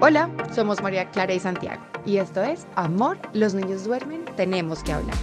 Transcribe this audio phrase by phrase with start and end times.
[0.00, 4.92] Hola, somos María Clara y Santiago y esto es Amor, los niños duermen, tenemos que
[4.92, 5.16] hablar.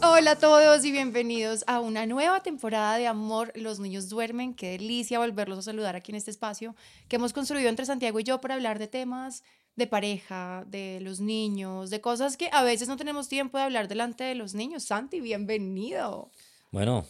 [0.00, 4.54] Hola a todos y bienvenidos a una nueva temporada de Amor, los niños duermen.
[4.54, 6.76] Qué delicia volverlos a saludar aquí en este espacio
[7.08, 9.42] que hemos construido entre Santiago y yo para hablar de temas
[9.74, 13.88] de pareja, de los niños, de cosas que a veces no tenemos tiempo de hablar
[13.88, 14.84] delante de los niños.
[14.84, 16.30] Santi, bienvenido.
[16.70, 17.06] Bueno,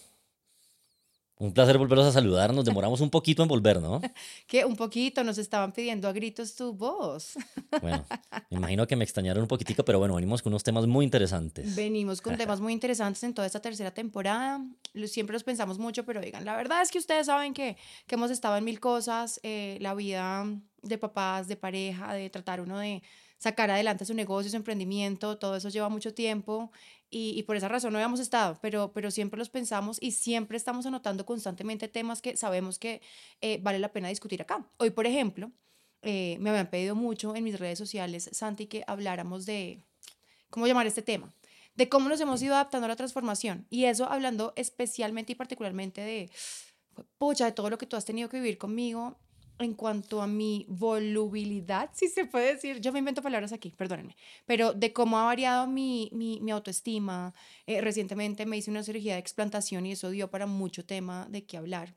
[1.39, 2.55] un placer volverlos a saludar.
[2.55, 4.01] Nos demoramos un poquito en volver, ¿no?
[4.47, 7.37] que un poquito, nos estaban pidiendo a gritos tu voz.
[7.83, 8.05] bueno,
[8.51, 11.75] me imagino que me extrañaron un poquitico, pero bueno, venimos con unos temas muy interesantes.
[11.75, 14.65] Venimos con temas muy interesantes en toda esta tercera temporada.
[15.07, 18.31] Siempre los pensamos mucho, pero digan, la verdad es que ustedes saben que, que hemos
[18.31, 19.41] estado en mil cosas.
[19.43, 20.47] Eh, la vida
[20.83, 23.03] de papás, de pareja, de tratar uno de
[23.39, 26.71] sacar adelante su negocio, su emprendimiento, todo eso lleva mucho tiempo
[27.09, 30.87] y, por esa razón no habíamos estado, pero, pero siempre los pensamos y siempre estamos
[30.87, 33.01] anotando constantemente temas que sabemos que
[33.41, 34.67] eh, vale la pena discutir acá.
[34.79, 35.51] Hoy, por ejemplo,
[36.03, 39.85] eh, me habían pedido mucho en mis redes sociales, Santi, que habláramos de,
[40.51, 41.33] ¿cómo llamar este tema?
[41.75, 43.67] De cómo nos hemos ido adaptando a la transformación.
[43.71, 46.31] Y eso hablando especialmente y particularmente de,
[47.19, 49.17] pucha, de todo lo que tú has tenido que vivir conmigo
[49.59, 54.17] en cuanto a mi volubilidad, si se puede decir, yo me invento palabras aquí, perdónenme,
[54.47, 57.35] pero de cómo ha variado mi, mi, mi autoestima.
[57.67, 61.45] Eh, recientemente me hice una cirugía de explantación y eso dio para mucho tema de
[61.45, 61.95] qué hablar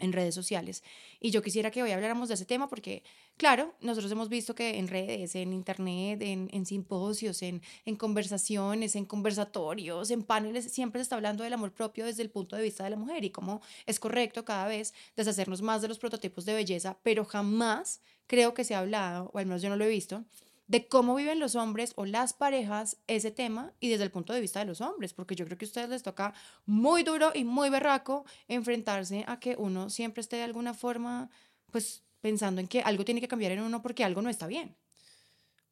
[0.00, 0.82] en redes sociales.
[1.20, 3.02] Y yo quisiera que hoy habláramos de ese tema porque,
[3.36, 8.96] claro, nosotros hemos visto que en redes, en internet, en, en simposios, en, en, conversaciones,
[8.96, 12.62] en conversatorios, en paneles, siempre se está hablando del amor propio desde el punto de
[12.62, 16.44] vista de la mujer y cómo es correcto cada vez deshacernos más de los prototipos
[16.44, 19.84] de belleza, pero jamás creo que se ha hablado, o al menos yo no lo
[19.84, 20.24] he visto,
[20.68, 24.40] de cómo viven los hombres o las parejas ese tema y desde el punto de
[24.40, 26.34] vista de los hombres, porque yo creo que a ustedes les toca
[26.66, 31.30] muy duro y muy berraco enfrentarse a que uno siempre esté de alguna forma,
[31.72, 34.76] pues pensando en que algo tiene que cambiar en uno porque algo no está bien.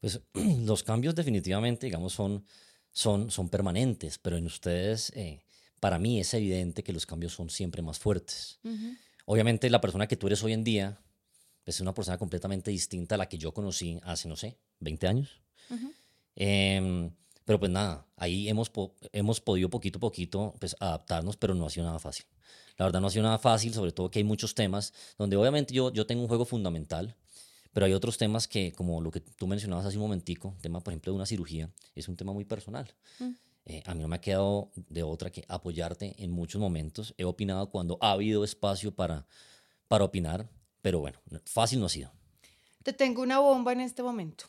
[0.00, 2.44] Pues los cambios definitivamente, digamos, son,
[2.90, 5.40] son, son permanentes, pero en ustedes, eh,
[5.78, 8.58] para mí es evidente que los cambios son siempre más fuertes.
[9.26, 10.98] Obviamente la persona que tú eres hoy en día,
[11.66, 15.40] es una persona completamente distinta a la que yo conocí hace, no sé, 20 años.
[16.36, 17.10] Em,
[17.44, 18.70] pero pues nada, ahí hemos,
[19.12, 22.24] hemos podido poquito a poquito pues, adaptarnos, pero no ha sido nada fácil.
[22.78, 25.74] La verdad no ha sido nada fácil, sobre todo que hay muchos temas donde obviamente
[25.74, 27.16] yo, yo tengo un juego fundamental,
[27.72, 30.92] pero hay otros temas que, como lo que tú mencionabas hace un momentico, tema por
[30.92, 32.94] ejemplo de una cirugía, es un tema muy personal.
[33.18, 33.30] Mm.
[33.68, 37.14] Eh, a mí no me ha quedado de otra que apoyarte en muchos momentos.
[37.18, 39.26] He opinado cuando ha habido espacio para,
[39.88, 40.48] para opinar,
[40.86, 42.12] pero bueno, fácil no ha sido.
[42.84, 44.44] Te tengo una bomba en este momento.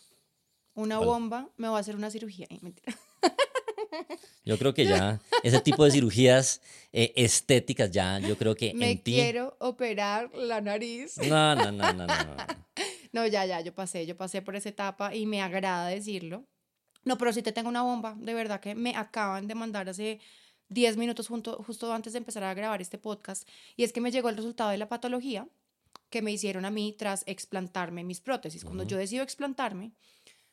[0.75, 2.45] Una bomba, me va a hacer una cirugía.
[2.61, 2.95] mentira.
[4.45, 6.61] Yo creo que ya ese tipo de cirugías
[6.93, 11.17] eh, estéticas ya, yo creo que me quiero operar la nariz.
[11.27, 12.15] No, no, no, no, no.
[13.13, 16.45] No, ya, ya, yo pasé, yo pasé por esa etapa y me agrada decirlo.
[17.03, 20.19] No, pero sí te tengo una bomba, de verdad que me acaban de mandar hace
[20.69, 24.29] 10 minutos justo antes de empezar a grabar este podcast y es que me llegó
[24.29, 25.47] el resultado de la patología
[26.09, 28.63] que me hicieron a mí tras explantarme mis prótesis.
[28.63, 29.91] Cuando yo decido explantarme,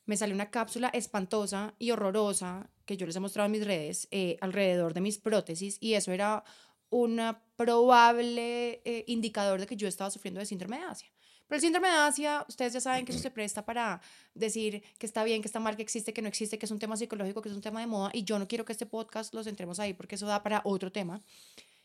[0.06, 4.08] me sale una cápsula espantosa y horrorosa que yo les he mostrado en mis redes
[4.10, 6.44] eh, alrededor de mis prótesis y eso era
[6.90, 7.20] un
[7.56, 11.08] probable eh, indicador de que yo estaba sufriendo de síndrome de Asia.
[11.46, 14.00] Pero el síndrome de Asia, ustedes ya saben que eso se presta para
[14.34, 16.78] decir que está bien, que está mal, que existe, que no existe, que es un
[16.78, 19.34] tema psicológico, que es un tema de moda y yo no quiero que este podcast
[19.34, 21.20] los entremos ahí porque eso da para otro tema.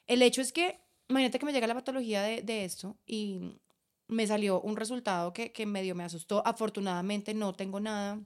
[0.08, 3.60] El hecho es que imagínate que me llega la patología de, de esto y
[4.08, 6.46] me salió un resultado que, que, medio me asustó.
[6.46, 8.20] Afortunadamente no tengo nada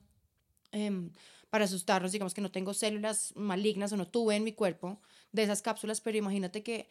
[0.72, 1.12] em,
[1.50, 5.00] para asustarnos, digamos que no tengo células malignas o no tuve en mi cuerpo
[5.32, 6.88] de esas cápsulas, pero imagínate que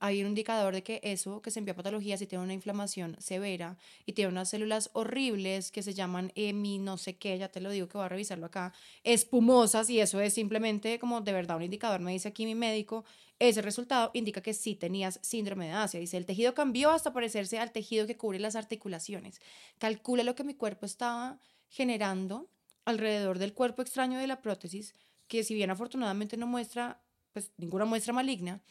[0.00, 3.16] hay un indicador de que eso que se envía a patología si tiene una inflamación
[3.18, 7.60] severa y tiene unas células horribles que se llaman EMI, no sé qué, ya te
[7.60, 8.72] lo digo que voy a revisarlo acá,
[9.02, 13.04] espumosas y eso es simplemente como de verdad un indicador, me dice aquí mi médico,
[13.38, 16.00] ese resultado indica que sí tenías síndrome de Asia.
[16.00, 19.42] Dice, el tejido cambió hasta parecerse al tejido que cubre las articulaciones.
[19.78, 21.38] Calcula lo que mi cuerpo estaba
[21.68, 22.48] generando
[22.86, 24.94] alrededor del cuerpo extraño de la prótesis,
[25.28, 28.62] que si bien afortunadamente no muestra pues, ninguna muestra maligna,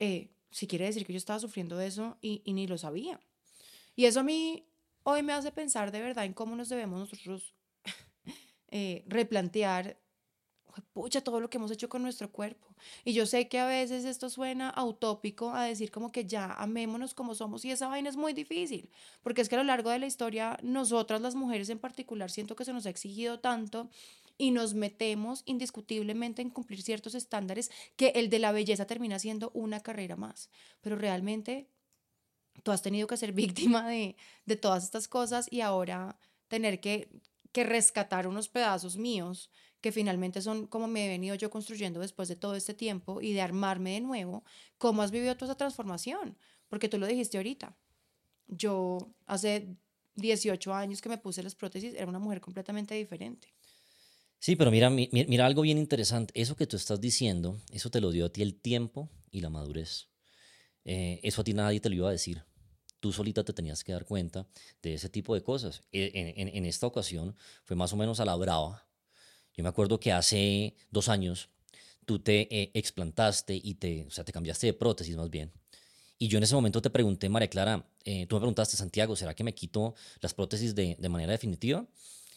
[0.00, 3.20] eh, sí quiere decir que yo estaba sufriendo de eso y, y ni lo sabía.
[3.96, 4.64] Y eso a mí
[5.02, 7.54] hoy me hace pensar de verdad en cómo nos debemos nosotros
[8.70, 9.98] eh, replantear
[10.92, 12.68] pucha, todo lo que hemos hecho con nuestro cuerpo.
[13.04, 17.14] Y yo sé que a veces esto suena utópico a decir como que ya amémonos
[17.14, 18.90] como somos y esa vaina es muy difícil,
[19.22, 22.56] porque es que a lo largo de la historia, nosotras las mujeres en particular, siento
[22.56, 23.90] que se nos ha exigido tanto
[24.38, 29.50] y nos metemos indiscutiblemente en cumplir ciertos estándares que el de la belleza termina siendo
[29.52, 30.48] una carrera más.
[30.80, 31.68] Pero realmente
[32.62, 37.10] tú has tenido que ser víctima de, de todas estas cosas y ahora tener que,
[37.52, 39.50] que rescatar unos pedazos míos
[39.80, 43.32] que finalmente son como me he venido yo construyendo después de todo este tiempo y
[43.32, 44.44] de armarme de nuevo,
[44.76, 46.36] ¿cómo has vivido toda esa transformación?
[46.68, 47.76] Porque tú lo dijiste ahorita.
[48.48, 49.76] Yo hace
[50.16, 53.54] 18 años que me puse las prótesis era una mujer completamente diferente.
[54.40, 56.32] Sí, pero mira, mira algo bien interesante.
[56.40, 59.50] Eso que tú estás diciendo, eso te lo dio a ti el tiempo y la
[59.50, 60.08] madurez.
[60.84, 62.44] Eh, eso a ti nadie te lo iba a decir.
[63.00, 64.46] Tú solita te tenías que dar cuenta
[64.82, 65.82] de ese tipo de cosas.
[65.92, 68.88] E, en, en, esta ocasión fue más o menos a la brava.
[69.54, 71.48] Yo me acuerdo que hace dos años
[72.06, 75.52] tú te eh, explantaste y te, o sea, te cambiaste de prótesis más bien.
[76.16, 79.34] Y yo en ese momento te pregunté, María Clara, eh, tú me preguntaste, Santiago, ¿será
[79.34, 81.86] que me quito las prótesis de, de manera definitiva?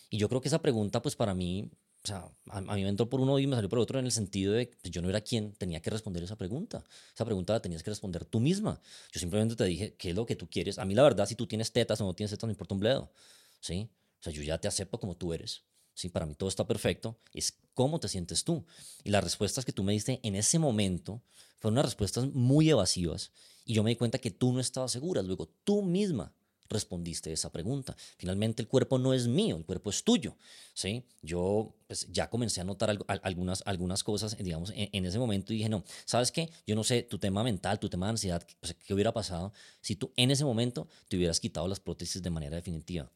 [0.10, 1.72] Y yo creo que esa pregunta, pues para mí,
[2.04, 4.12] o sea, a, mí me entró por uno y me salió por otro en el
[4.12, 6.84] sentido de que yo no era quien tenía que responder esa pregunta.
[7.14, 8.82] Esa pregunta la tenías que responder tú misma.
[9.12, 10.80] Yo simplemente te dije, ¿qué es lo que tú quieres?
[10.80, 12.80] A mí la verdad, si tú tienes tetas o no tienes tetas, no importa un
[12.80, 13.12] bledo.
[13.60, 13.90] ¿Sí?
[14.20, 15.64] O sea, yo ya te acepto como tú eres.
[15.94, 17.20] Sí, para mí todo está perfecto.
[17.34, 18.66] Es cómo te sientes tú.
[19.04, 21.22] Y las respuestas que tú me diste en ese momento
[21.60, 23.32] fueron unas respuestas muy evasivas.
[23.64, 25.22] Y yo me di cuenta que tú no estabas segura.
[25.22, 26.34] Luego tú misma
[26.72, 27.96] respondiste esa pregunta.
[28.18, 30.36] Finalmente el cuerpo no es mío, el cuerpo es tuyo,
[30.74, 31.04] ¿sí?
[31.22, 35.70] Yo pues, ya comencé a notar algunas, algunas cosas, digamos, en, ese momento y dije,
[35.70, 36.50] no, ¿sabes qué?
[36.66, 38.46] Yo no sé tu tema mental, tu tema de ansiedad,
[38.86, 42.56] ¿qué hubiera pasado si tú en ese momento te hubieras quitado las prótesis de manera
[42.56, 43.12] definitiva?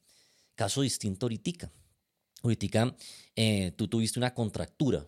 [0.55, 1.71] Caso distinto ahorita.
[2.43, 2.95] Ahorita
[3.35, 5.07] eh, tú tuviste una contractura,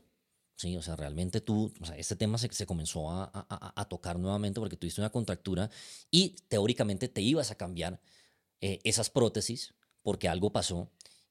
[0.57, 3.85] Sí, o sea, realmente tú, o sea, este tema se, se comenzó a, a, a,
[3.87, 5.69] tocar nuevamente porque tuviste una contractura
[6.09, 8.01] y teóricamente te ibas a cambiar
[8.61, 10.89] eh, esas prótesis porque algo pasó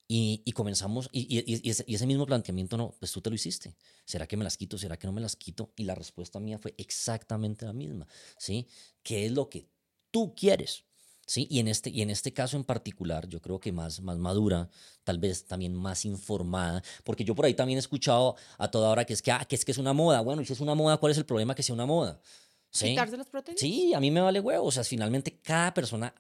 [0.09, 3.75] y, y comenzamos, y, y, ese, mismo planteamiento, no, pues tú te lo hiciste.
[4.05, 4.79] ¿Será que me las quito?
[4.79, 5.73] ¿Será que no me las quito?
[5.77, 8.07] Y la respuesta mía fue exactamente la misma,
[8.39, 8.69] ¿sí?
[9.03, 9.69] ¿Qué es lo que
[10.13, 10.85] tú quieres?
[11.27, 11.49] ¿Sí?
[11.51, 14.71] Y en, este, y en este caso en particular, yo creo que más, más madura,
[15.03, 19.05] tal vez también más informada, porque yo por ahí también he escuchado a toda hora
[19.05, 20.21] que es que, ah, que es que es una moda.
[20.21, 22.21] Bueno, si es una moda, ¿cuál es el problema que sea una moda?
[22.71, 22.91] ¿Sí?
[22.91, 23.59] ¿Quitarse las prótesis?
[23.59, 24.67] Sí, a mí me vale huevo.
[24.67, 26.15] O sea, finalmente cada persona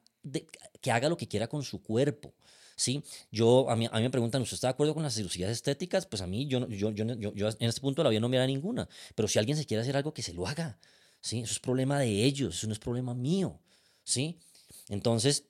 [0.81, 2.34] que haga lo que quiera con su cuerpo.
[2.76, 3.02] ¿sí?
[3.32, 6.06] Yo, a mí, a mí me preguntan, ¿usted está de acuerdo con las cirugías estéticas?
[6.06, 8.37] Pues a mí, yo, yo, yo, yo, en este punto de la vida no me
[8.37, 8.88] da ninguna.
[9.14, 10.78] Pero si alguien se quiere hacer algo, que se lo haga.
[11.20, 11.40] ¿sí?
[11.40, 13.58] Eso es problema de ellos, eso no es problema mío.
[14.05, 14.38] ¿sí?
[14.88, 15.49] Entonces,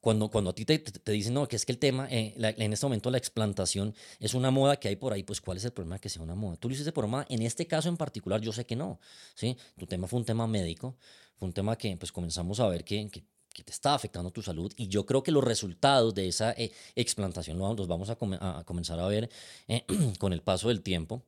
[0.00, 2.72] cuando, cuando a ti te, te, dicen, no, que es que el tema, eh, en
[2.72, 5.72] este momento la explantación es una moda que hay por ahí, pues ¿cuál es el
[5.72, 6.56] problema de que sea una moda?
[6.56, 9.00] Tú lo hiciste por moda, en este caso en particular yo sé que no,
[9.34, 9.56] ¿sí?
[9.76, 10.96] Tu tema fue un tema médico,
[11.36, 13.24] fue un tema que pues comenzamos a ver que, que
[13.54, 14.72] que te está afectando tu salud.
[14.76, 18.16] Y yo creo que los resultados de esa eh, explantación los vamos a,
[18.64, 19.28] comenzar a ver
[19.66, 19.84] eh,
[20.18, 21.24] con el paso del tiempo.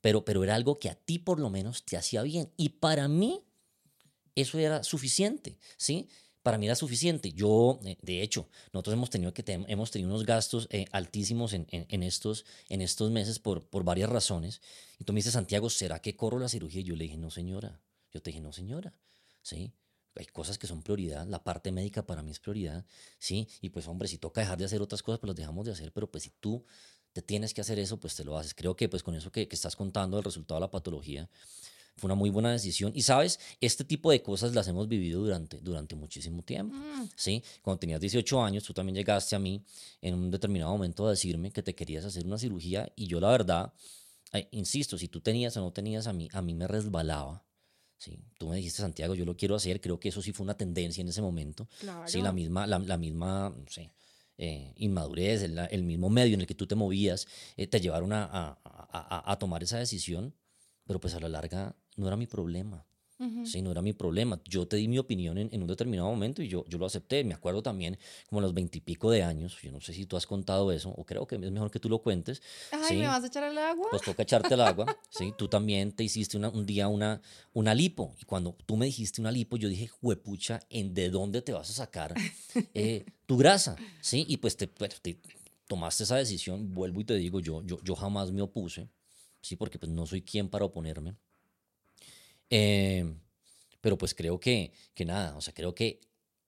[0.00, 2.50] Pero, pero era algo que a ti por lo menos te hacía bien.
[2.56, 3.42] Y para mí
[4.34, 6.08] eso era suficiente, ¿sí?
[6.42, 7.32] Para mí era suficiente.
[7.32, 12.02] Yo, eh, de hecho, nosotros hemos tenido, que hemos tenido unos gastos altísimos en, en,
[12.02, 14.60] estos, en estos meses por, por varias razones.
[14.98, 16.82] Y me dices, Santiago, ¿será que corro la cirugía?
[16.82, 17.80] Y yo le dije, no, señora.
[18.12, 18.94] Yo te dije, no, señora.
[19.42, 19.72] ¿Sí?
[20.16, 22.84] Hay cosas que son prioridad, la parte médica para mí es prioridad,
[23.18, 23.48] ¿sí?
[23.60, 25.92] Y pues hombre, si toca dejar de hacer otras cosas, pues las dejamos de hacer,
[25.92, 26.64] pero pues si tú
[27.12, 28.54] te tienes que hacer eso, pues te lo haces.
[28.54, 31.28] Creo que pues con eso que, que estás contando, el resultado de la patología,
[31.96, 32.92] fue una muy buena decisión.
[32.94, 37.10] Y sabes, este tipo de cosas las hemos vivido durante, durante muchísimo tiempo, mm.
[37.16, 37.42] ¿sí?
[37.62, 39.62] Cuando tenías 18 años, tú también llegaste a mí
[40.02, 43.30] en un determinado momento a decirme que te querías hacer una cirugía y yo la
[43.30, 43.72] verdad,
[44.32, 47.44] eh, insisto, si tú tenías o no tenías a mí, a mí me resbalaba
[47.98, 50.56] Sí, tú me dijiste, Santiago, yo lo quiero hacer, creo que eso sí fue una
[50.56, 51.68] tendencia en ese momento.
[52.06, 53.92] Sí, la misma, la, misma, no sé,
[54.36, 57.26] eh, inmadurez, el, mismo medio en el que tú te movías,
[57.56, 60.34] eh, te llevaron a, a, a, tomar esa decisión,
[60.86, 62.86] pero pues a la larga no era mi problema.
[63.44, 64.38] Sí, no era mi problema.
[64.44, 67.24] Yo te di mi opinión en, un determinado momento y yo, yo lo acepté.
[67.24, 70.26] Me acuerdo también como a los veintipico de años, yo no sé si tú has
[70.26, 72.42] contado eso o creo que es mejor que tú lo cuentes.
[72.72, 73.86] Ay, ¿me vas a echar al agua?
[73.90, 75.32] Pues toca echarte al agua, ¿sí?
[75.36, 77.22] Tú también te hiciste un día una,
[77.54, 81.40] una lipo y cuando tú me dijiste una lipo, yo dije, huepucha, ¿en de dónde
[81.40, 82.14] te vas a sacar
[82.74, 83.76] eh, tu grasa?
[84.02, 84.26] ¿Sí?
[84.28, 85.18] Y pues te, pues, te,
[85.66, 88.88] tomaste esa decisión, vuelvo y te digo, yo, yo, yo jamás me opuse,
[89.40, 89.56] ¿sí?
[89.56, 91.16] Porque pues no soy quien para oponerme.
[92.50, 93.04] Eh,
[93.80, 96.00] pero pues creo que, que nada, o sea, creo que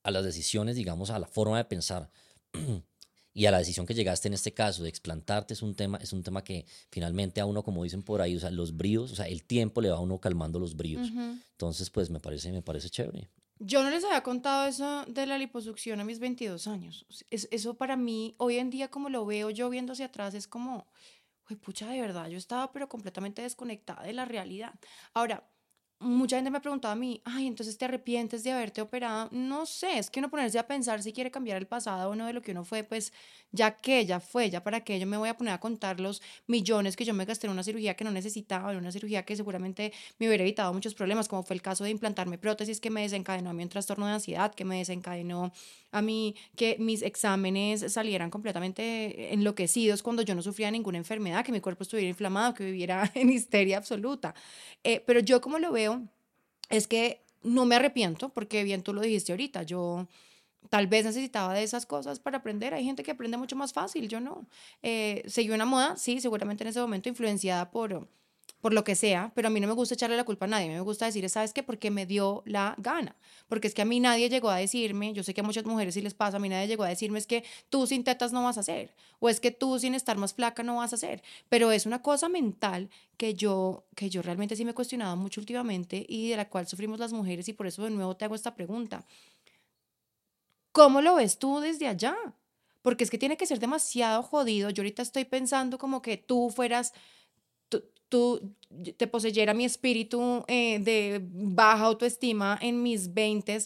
[0.03, 2.11] a las decisiones, digamos, a la forma de pensar
[3.35, 6.13] y a la decisión que llegaste en este caso de explantarte es un tema, es
[6.13, 9.17] un tema que finalmente a uno, como dicen por ahí, o sea, los bríos, o
[9.17, 11.09] sea, el tiempo le va a uno calmando los bríos.
[11.53, 13.29] Entonces, pues me parece, me parece chévere.
[13.61, 17.07] Yo no les había contado eso de la liposucción a mis 22 años.
[17.31, 20.87] eso para mí, hoy en día, como lo veo yo viendo hacia atrás, es como,
[21.61, 24.75] pucha, de verdad, yo estaba pero completamente desconectada de la realidad.
[25.13, 25.49] Ahora,
[26.01, 29.29] mucha gente me ha preguntado a mí, ay, entonces te arrepientes de haberte operado.
[29.33, 32.27] No sé, es que uno ponerse a pensar si quiere cambiar el pasado o no
[32.27, 33.13] de lo que uno fue, pues
[33.51, 36.23] ya que ya fue, ya para que yo me voy a poner a contar los
[36.47, 39.35] millones que yo me gasté en una cirugía que no necesitaba, en una cirugía que
[39.35, 43.03] seguramente me hubiera evitado muchos problemas, como fue el caso de implantarme prótesis que me
[43.03, 45.53] desencadenó a mí un trastorno de ansiedad, que me desencadenó
[45.91, 51.53] a mí que mis exámenes salieran completamente enloquecidos cuando yo no sufría ninguna enfermedad, que
[51.53, 54.35] mi cuerpo estuviera inflamado, que viviera en histeria absoluta.
[54.85, 55.88] Eh, pero yo como lo veo
[56.71, 60.07] es que no me arrepiento, porque bien tú lo dijiste ahorita, yo
[60.71, 62.75] tal vez necesitaba de esas cosas para aprender.
[62.75, 64.47] Hay gente que aprende mucho más fácil, yo no.
[64.83, 68.09] Eh, seguí una moda, sí, seguramente en ese momento influenciada por,
[68.61, 70.67] por lo que sea, pero a mí no me gusta echarle la culpa a nadie,
[70.67, 71.63] a mí me gusta decir, ¿sabes qué?
[71.63, 73.15] Porque me dio la gana,
[73.49, 75.95] porque es que a mí nadie llegó a decirme, yo sé que a muchas mujeres
[75.95, 78.43] sí les pasa, a mí nadie llegó a decirme es que tú sin tetas no
[78.43, 81.23] vas a hacer, o es que tú sin estar más flaca no vas a hacer,
[81.49, 85.41] pero es una cosa mental que yo, que yo realmente sí me he cuestionado mucho
[85.41, 88.35] últimamente y de la cual sufrimos las mujeres y por eso de nuevo te hago
[88.35, 89.05] esta pregunta.
[90.73, 92.17] ¿Cómo lo ves tú desde allá?
[92.83, 94.71] Porque es que tiene que ser demasiado jodido.
[94.71, 96.93] Yo ahorita estoy pensando como que tú fueras
[98.09, 98.55] tú
[98.97, 103.59] te poseyera mi espíritu eh, de baja autoestima en mis 20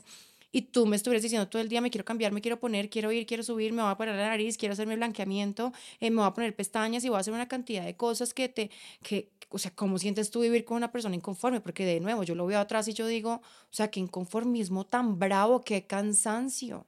[0.53, 3.11] y tú me estuvieras diciendo todo el día me quiero cambiar, me quiero poner, quiero
[3.11, 6.27] ir, quiero subir, me voy a poner la nariz, quiero hacerme blanqueamiento, eh, me voy
[6.27, 8.71] a poner pestañas y voy a hacer una cantidad de cosas que te,
[9.03, 11.61] que, o sea, ¿cómo sientes tú vivir con una persona inconforme?
[11.61, 15.19] Porque de nuevo, yo lo veo atrás y yo digo, o sea, qué inconformismo tan
[15.19, 16.87] bravo, qué cansancio.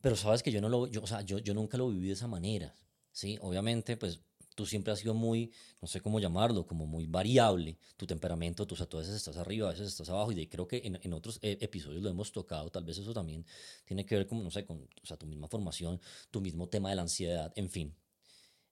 [0.00, 2.14] Pero sabes que yo no lo, yo, o sea, yo, yo nunca lo viví de
[2.14, 2.74] esa manera,
[3.12, 3.38] ¿sí?
[3.42, 4.20] Obviamente, pues
[4.60, 5.50] tú siempre has sido muy,
[5.80, 9.14] no sé cómo llamarlo, como muy variable, tu temperamento, tú, o sea, tú a veces
[9.14, 12.10] estás arriba, a veces estás abajo, y creo que en, en otros eh, episodios lo
[12.10, 13.46] hemos tocado, tal vez eso también
[13.86, 15.98] tiene que ver con, no sé, con o sea, tu misma formación,
[16.30, 17.96] tu mismo tema de la ansiedad, en fin.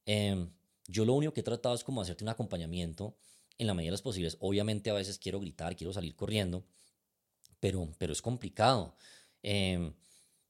[0.04, 0.50] Em,
[0.87, 3.16] yo lo único que he tratado es como hacerte un acompañamiento
[3.57, 4.37] en la medida de las posibles.
[4.40, 6.66] Obviamente a veces quiero gritar, quiero salir corriendo,
[7.61, 8.95] pero, pero es complicado.
[9.42, 9.95] Em,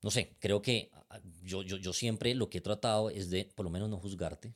[0.03, 0.91] no sé, creo que
[1.45, 4.53] yo, yo, yo siempre lo que he tratado es de por lo menos no juzgarte,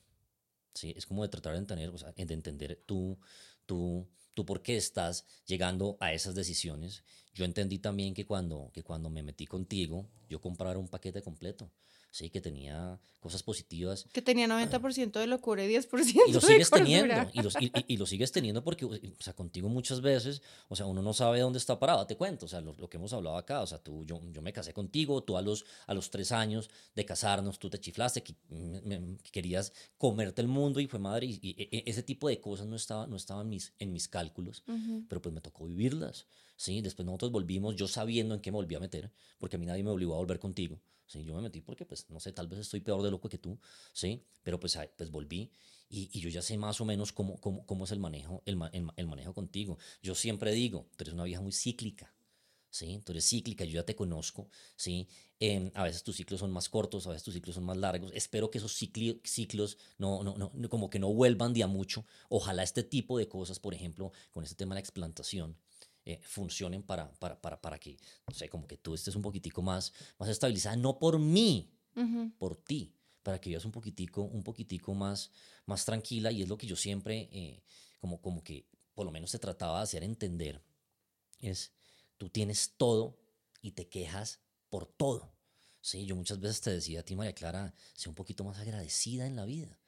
[0.75, 0.95] ¿sí?
[0.97, 3.19] Es como de tratar de entender, o sea, de entender tú,
[3.67, 7.05] tú, tú por qué estás llegando a esas decisiones.
[7.35, 11.71] Yo entendí también que cuando, que cuando me metí contigo, yo comprara un paquete completo
[12.13, 14.07] sí, que tenía cosas positivas.
[14.13, 17.97] Que tenía 90% de locura y 10% y lo sigues teniendo, y, los, y, y,
[17.97, 21.59] lo sigues teniendo porque, o sea, contigo muchas veces, o sea, uno no sabe dónde
[21.59, 24.21] está parado, te cuento, o sea, lo, que hemos hablado acá, o sea, tú, yo,
[24.31, 27.81] yo me casé contigo, tú a los, a los tres años de casarnos, tú te
[27.81, 28.35] chiflaste, que,
[29.33, 32.77] querías comerte el mundo y fue madre, y, e, e, ese tipo de cosas no
[32.77, 34.63] estaba, no estaba en, mis, en mis cálculos,
[35.09, 36.81] pero pues me tocó vivirlas, ¿sí?
[36.81, 39.83] Después nosotros volvimos, yo sabiendo en qué me volví a meter, porque a mí nadie
[39.83, 41.25] me obligó a volver contigo, ¿sí?
[41.25, 43.59] Yo me metí porque, pues, no sé, tal vez estoy peor de loco que tú,
[43.93, 44.25] ¿sí?
[44.43, 45.51] Pero pues, pues volví
[45.89, 48.59] y, y yo ya sé más o menos cómo, cómo, cómo es el manejo, el,
[48.97, 49.79] el, manejo contigo.
[50.03, 52.15] Yo siempre digo, tú eres una vieja muy cíclica,
[52.71, 53.03] ¿sí?
[53.05, 55.07] Tú eres cíclica, yo ya te conozco, ¿sí?
[55.39, 58.11] Em, a veces tus ciclos son más cortos, a veces tus ciclos son más largos.
[58.15, 62.07] Espero que esos ciclos no, no, no, como que no vuelvan de a mucho.
[62.31, 65.59] Ojalá este tipo de cosas, por ejemplo, con este tema de la explantación,
[66.05, 69.63] eh, funcionen para, para, para, para, que, no sé, como que tú estés un poquitico
[69.63, 71.73] más, más estabilizada, no por mí,
[72.39, 75.31] por ti, para que vivas un poquitico, un poquitico más,
[75.67, 77.63] más tranquila y es lo que yo siempre, eh,
[78.01, 80.63] como, como que por lo menos te trataba de hacer entender,
[81.39, 81.73] es,
[82.19, 83.19] tú tienes todo
[83.61, 85.35] y te quejas por todo.
[85.81, 89.27] Sí, yo muchas veces te decía a ti, María Clara, sé un poquito más agradecida
[89.27, 89.81] en la vida,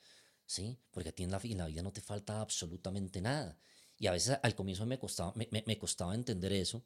[0.44, 0.78] ¿sí?
[0.90, 3.58] Porque a ti en la, en la vida no te falta absolutamente nada.
[4.04, 6.84] Y a veces al comienzo me costaba, me, me, costaba entender eso,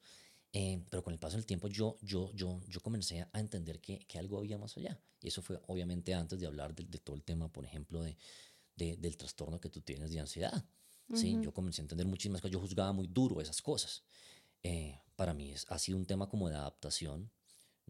[0.53, 3.99] eh, pero con el paso del tiempo yo, yo, yo, yo comencé a entender que,
[4.07, 5.01] que, algo había más allá.
[5.21, 8.17] Y eso fue obviamente antes de hablar de, de todo el tema, por ejemplo, de,
[8.77, 10.65] de, del trastorno que tú tienes de ansiedad.
[11.13, 11.37] ¿sí?
[11.43, 14.05] Yo comencé a entender muchísimas cosas, yo juzgaba muy duro esas cosas.
[14.63, 17.33] Eh, para mí es, ha sido un tema como de adaptación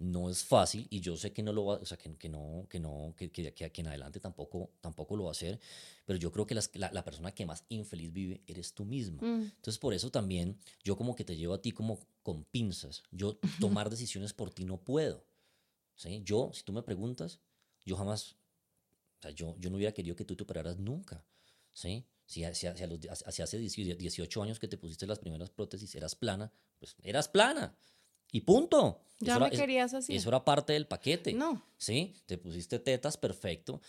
[0.00, 2.66] no es fácil y yo sé que no lo va, o sea, que, que no,
[2.68, 5.58] que no, que, que, que, en adelante tampoco, tampoco lo va a hacer,
[6.04, 9.20] pero yo creo que las, la, la, persona que más infeliz vive eres tú misma.
[9.22, 9.42] Mm.
[9.42, 13.02] Entonces por eso también yo como que te llevo a ti como con pinzas.
[13.10, 15.24] Yo tomar decisiones por ti no puedo.
[15.94, 16.22] ¿sí?
[16.24, 17.40] Yo, si tú me preguntas,
[17.84, 18.36] yo jamás,
[19.18, 21.24] o sea, yo, yo no hubiera querido que tú te operaras nunca.
[21.72, 22.06] ¿sí?
[22.26, 26.94] Si, si, si hace 18 años que te pusiste las primeras prótesis eras plana, pues
[27.02, 27.74] eras plana.
[28.32, 29.02] Y punto.
[29.20, 30.14] Ya eso me era, querías así.
[30.14, 31.32] Eso era parte del paquete.
[31.32, 31.64] No.
[31.76, 33.80] Sí, te pusiste tetas, perfecto.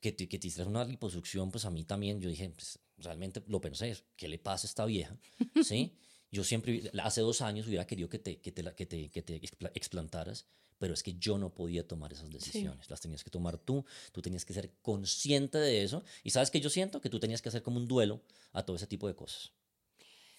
[0.00, 3.42] Que te, que te hicieras una liposucción, pues a mí también, yo dije, pues, realmente
[3.46, 5.16] lo pensé, ¿qué le pasa a esta vieja?
[5.62, 5.96] ¿Sí?
[6.34, 9.36] yo siempre, hace dos años hubiera querido que te, que te, que te, que te
[9.74, 10.46] explantaras,
[10.78, 14.20] pero es que yo no podía tomar esas decisiones, las tenías que tomar tú, tú
[14.20, 17.50] tenías que ser consciente de eso, y sabes que yo siento que tú tenías que
[17.50, 18.20] hacer como un duelo
[18.52, 19.52] a todo ese tipo de cosas.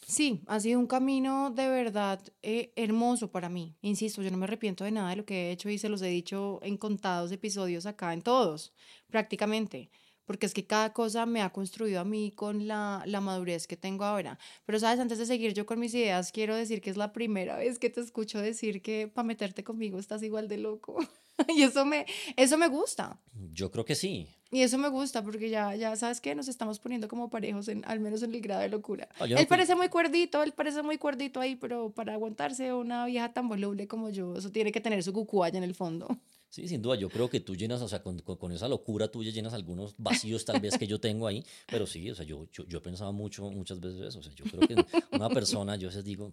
[0.07, 3.75] Sí, ha sido un camino de verdad eh, hermoso para mí.
[3.81, 6.01] Insisto, yo no me arrepiento de nada de lo que he hecho y se los
[6.03, 8.71] he dicho en contados episodios acá, en todos,
[9.09, 9.89] prácticamente
[10.25, 13.77] porque es que cada cosa me ha construido a mí con la, la, madurez que
[13.77, 14.39] tengo ahora.
[14.65, 17.57] Pero, sabes, antes de seguir yo con mis ideas, quiero decir que es la primera
[17.57, 20.97] vez que te escucho decir que para meterte conmigo estás igual de loco.
[21.55, 23.21] y eso me, eso me gusta.
[23.53, 24.27] Yo creo que sí.
[24.55, 27.83] Y eso me gusta porque ya, ya sabes que nos estamos poniendo como parejos, en,
[27.83, 29.09] al menos en el grado de locura.
[29.19, 33.33] Ah, él parece muy cuerdito, él parece muy cuerdito ahí, pero para aguantarse una vieja
[33.33, 36.07] tan voluble como yo, eso tiene que tener su cucú allá en el fondo.
[36.47, 39.29] Sí, sin duda, yo creo que tú llenas, o sea, con, con, esa locura tuya
[39.29, 42.65] llenas algunos vacíos tal vez que yo tengo ahí, pero sí, o sea, yo, yo,
[42.65, 45.89] yo he pensado mucho, muchas veces eso, o sea, yo creo que una persona, yo
[45.89, 46.31] les digo,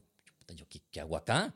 [0.55, 1.53] yo, ¿qué, ¿qué, hago acá?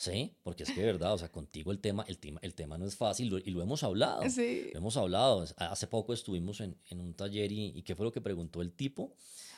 [0.00, 2.78] Sí, porque es que de verdad, o sea, contigo el tema, el tema, el tema
[2.78, 4.22] no es fácil y lo hemos hablado.
[4.30, 4.70] Sí.
[4.72, 5.44] Lo hemos hablado.
[5.58, 8.72] Hace poco estuvimos en, en un taller y, y, ¿qué fue lo que preguntó el
[8.72, 9.14] tipo?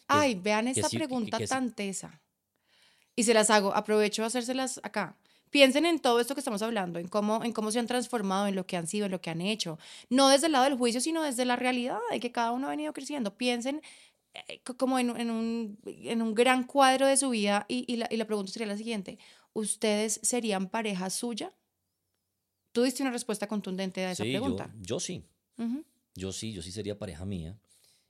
[0.08, 2.20] Ay, vean esta pregunta tan tesa.
[3.14, 5.16] Y se las hago, aprovecho a hacérselas acá.
[5.50, 8.56] Piensen en todo esto que estamos hablando, en cómo, en cómo se han transformado, en
[8.56, 9.78] lo que han sido, en lo que han hecho.
[10.08, 12.70] No desde el lado del juicio, sino desde la realidad de que cada uno ha
[12.70, 13.36] venido creciendo.
[13.36, 13.80] Piensen
[14.34, 18.08] eh, como en, en, un, en un gran cuadro de su vida y, y, la,
[18.10, 19.20] y la pregunta sería la siguiente.
[19.52, 21.52] ¿Ustedes serían pareja suya?
[22.72, 24.72] Tú diste una respuesta contundente a esa pregunta.
[24.74, 25.24] Yo, yo sí.
[26.14, 27.58] Yo sí, yo sí sería pareja mía.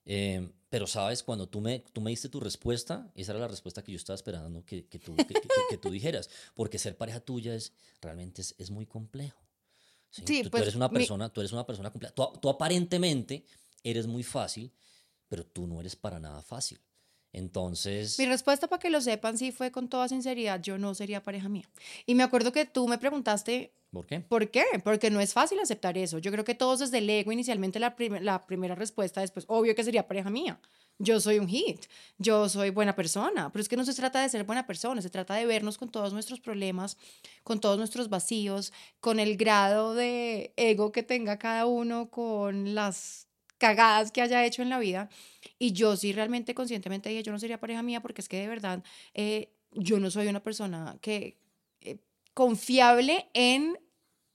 [0.05, 3.83] Eh, pero sabes, cuando tú me, tú me diste tu respuesta, esa era la respuesta
[3.83, 5.35] que yo estaba esperando que, que, tú, que,
[5.69, 9.39] que tú, dijeras, porque ser pareja tuya es realmente es, es muy complejo.
[10.11, 10.23] ¿sí?
[10.23, 12.15] tú, pues, eres una persona, tú eres una persona compleja.
[12.15, 13.45] Tú, tú, aparentemente
[13.85, 14.73] eres muy fácil,
[15.29, 16.81] pero tú no eres para nada fácil.
[17.33, 18.19] Entonces...
[18.19, 21.49] Mi respuesta para que lo sepan sí fue con toda sinceridad, yo no sería pareja
[21.49, 21.69] mía.
[22.07, 24.21] Y me acuerdo que tú me preguntaste ¿Por qué?
[24.21, 24.65] ¿Por qué?
[24.83, 26.17] Porque no es fácil aceptar eso.
[26.17, 29.85] Yo creo que todos desde el ego, inicialmente la, la primera respuesta, después, obvio que
[29.85, 30.59] sería pareja mía.
[30.99, 31.85] Yo soy un hit,
[32.17, 35.11] yo soy buena persona, pero es que no se trata de ser buena persona, se
[35.11, 36.97] trata de vernos con todos nuestros problemas,
[37.45, 43.29] con todos nuestros vacíos, con el grado de ego que tenga cada uno, con las
[43.63, 45.09] cagadas que haya hecho en la vida.
[45.57, 48.49] Y yo sí realmente conscientemente dije, yo no sería pareja mía porque es que de
[48.49, 48.83] verdad
[49.15, 51.39] eh, yo no soy una persona que
[51.81, 51.99] eh,
[52.35, 53.79] confiable en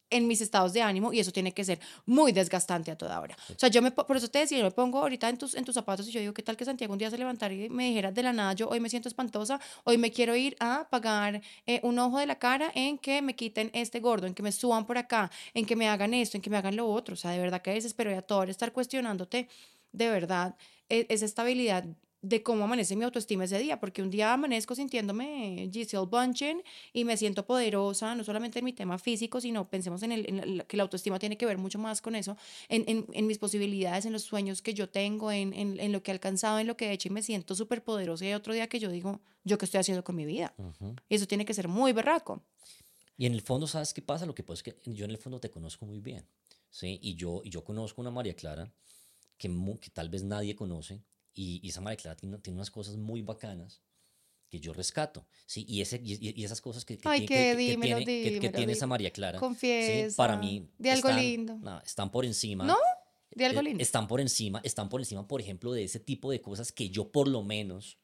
[0.10, 3.36] en mis estados de ánimo y eso tiene que ser muy desgastante a toda hora.
[3.50, 5.66] O sea, yo me, por eso te decía, yo me pongo ahorita en tus, en
[5.66, 7.88] tus zapatos y yo digo, ¿qué tal que Santiago un día se levantara y me
[7.88, 11.42] dijera de la nada, yo hoy me siento espantosa, hoy me quiero ir a pagar
[11.66, 14.52] eh, un ojo de la cara en que me quiten este gordo, en que me
[14.52, 17.14] suban por acá, en que me hagan esto, en que me hagan lo otro.
[17.14, 19.50] O sea, de verdad que desespero y a todo estar cuestionándote
[19.92, 20.56] de verdad
[20.90, 21.86] e, esa estabilidad
[22.22, 27.06] de cómo amanece mi autoestima ese día, porque un día amanezco sintiéndome Giselle Bunchen y
[27.06, 30.84] me siento poderosa, no solamente en mi tema físico, sino pensemos en, el, que la
[30.84, 32.36] autoestima tiene que ver mucho más con eso,
[32.70, 36.12] en, en, en mis posibilidades, en los sueños que yo tengo, en, en, lo que
[36.12, 38.54] he alcanzado, en lo que he hecho y me siento súper poderosa y hay otro
[38.54, 40.54] día que yo digo, ¿yo qué estoy haciendo con mi vida?
[41.10, 42.44] Y eso tiene que ser muy berraco.
[43.18, 44.26] Y en el fondo, ¿sabes qué pasa?
[44.26, 46.26] Lo que pasa es que yo en el fondo te conozco muy bien,
[46.70, 47.00] ¿sí?
[47.02, 48.72] Y yo, y yo conozco una María Clara
[49.38, 49.50] que,
[49.82, 51.02] que tal vez nadie conoce,
[51.38, 53.82] y, y esa María Clara tiene, tiene, unas cosas muy bacanas
[54.50, 55.66] que yo rescato, ¿sí?
[55.68, 58.74] Y, ese, y, y esas cosas que, que, Ay, que, dímelo, tiene, dímelo, que, tiene
[58.74, 60.10] esa María Clara, Confiesa.
[60.10, 60.16] ¿sí?
[60.16, 61.58] para mí de algo están, lindo.
[61.58, 62.66] No, están por encima.
[62.66, 62.78] ¿No?
[63.30, 63.84] De algo eh, lindo.
[63.84, 67.12] Están por encima, están por encima, por ejemplo, de ese tipo de cosas que yo
[67.12, 68.00] por lo menos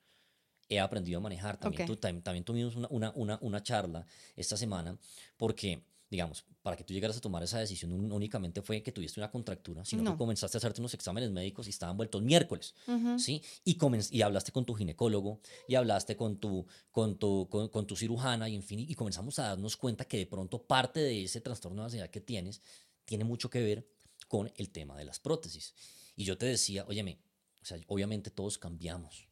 [0.69, 1.57] he aprendido a manejar.
[1.57, 1.95] También, okay.
[1.95, 4.97] tu, también, también tuvimos una, una, una, una charla esta semana
[5.37, 5.81] porque
[6.13, 9.31] digamos, para que tú llegaras a tomar esa decisión no únicamente fue que tuviste una
[9.31, 10.11] contractura, sino no.
[10.11, 13.17] que comenzaste a hacerte unos exámenes médicos y estaban vueltos miércoles, uh -huh.
[13.17, 13.41] ¿sí?
[13.65, 13.79] Y,
[14.11, 18.47] y hablaste con tu ginecólogo, y hablaste con tu, con tu, con, con, tu cirujana,
[18.47, 21.81] y en fin, y comenzamos a darnos cuenta que de pronto parte de ese trastorno
[21.81, 22.61] de ansiedad que tienes
[23.05, 23.89] tiene mucho que ver
[24.27, 25.73] con el tema de las prótesis.
[26.15, 27.19] Y yo te decía, óyeme,
[27.59, 29.27] o sea, obviamente todos cambiamos,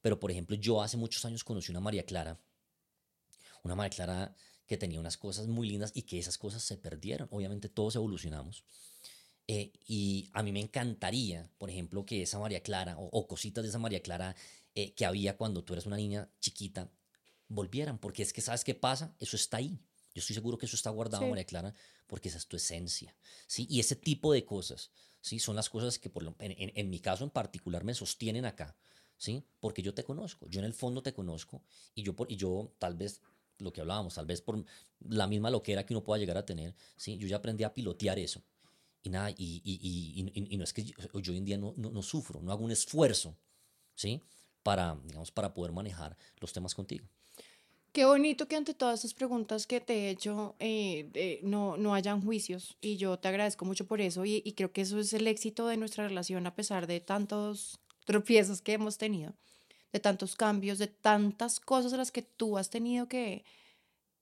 [0.00, 2.40] pero por ejemplo, yo hace muchos años conocí una María Clara,
[3.64, 4.36] una María Clara
[4.72, 7.28] que tenía unas cosas muy lindas y que esas cosas se perdieron.
[7.30, 8.64] Obviamente todos evolucionamos.
[9.46, 13.64] Eh, y a mí me encantaría, por ejemplo, que esa María Clara o, o cositas
[13.64, 14.34] de esa María Clara
[14.74, 16.90] eh, que había cuando tú eras una niña chiquita
[17.48, 19.78] volvieran, porque es que sabes qué pasa, eso está ahí.
[20.14, 21.28] Yo estoy seguro que eso está guardado, sí.
[21.28, 21.74] María Clara,
[22.06, 23.14] porque esa es tu esencia.
[23.46, 23.66] ¿sí?
[23.68, 25.38] Y ese tipo de cosas ¿sí?
[25.38, 28.46] son las cosas que, por lo, en, en, en mi caso en particular, me sostienen
[28.46, 28.74] acá.
[29.18, 29.44] ¿sí?
[29.60, 31.62] Porque yo te conozco, yo en el fondo te conozco
[31.94, 33.20] y yo, y yo tal vez
[33.62, 34.64] lo que hablábamos, tal vez por
[35.08, 37.16] la misma loquera que uno pueda llegar a tener, ¿sí?
[37.18, 38.42] Yo ya aprendí a pilotear eso.
[39.02, 41.74] Y nada, y, y, y, y no es que yo, yo, hoy en día no,
[41.76, 43.36] no, no, sufro, no hago un esfuerzo,
[43.94, 44.20] ¿sí?
[44.62, 47.06] Para, digamos, para poder manejar los temas contigo.
[47.92, 51.94] Qué bonito que ante todas estas preguntas que te he hecho eh, eh, no, no
[51.94, 55.12] hayan juicios y yo te agradezco mucho por eso y, y creo que eso es
[55.12, 59.34] el éxito de nuestra relación a pesar de tantos tropiezos que hemos tenido
[59.92, 63.44] de tantos cambios, de tantas cosas a las que tú has tenido que,